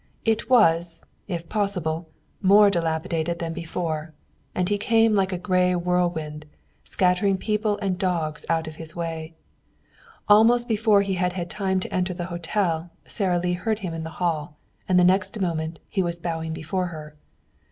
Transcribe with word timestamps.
It 0.25 0.49
was, 0.49 1.05
if 1.27 1.47
possible, 1.47 2.09
more 2.41 2.71
dilapidated 2.71 3.37
than 3.37 3.53
before, 3.53 4.15
and 4.55 4.67
he 4.67 4.79
came 4.79 5.13
like 5.13 5.31
a 5.31 5.37
gray 5.37 5.75
whirlwind, 5.75 6.45
scattering 6.83 7.37
people 7.37 7.77
and 7.83 7.99
dogs 7.99 8.43
out 8.49 8.65
of 8.65 8.77
his 8.77 8.95
way. 8.95 9.35
Almost 10.27 10.67
before 10.67 11.03
he 11.03 11.13
had 11.13 11.33
had 11.33 11.51
time 11.51 11.79
to 11.81 11.93
enter 11.93 12.15
the 12.15 12.25
hotel 12.33 12.89
Sara 13.05 13.37
Lee 13.37 13.53
heard 13.53 13.77
him 13.85 13.93
in 13.93 14.03
the 14.03 14.09
hall, 14.17 14.57
and 14.89 14.97
the 14.99 15.03
next 15.03 15.39
moment 15.39 15.77
he 15.87 16.01
was 16.01 16.17
bowing 16.17 16.51
before 16.51 16.87
her. 16.87 17.15